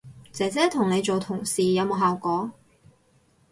[0.31, 2.49] 姐姐同你做同事有冇效果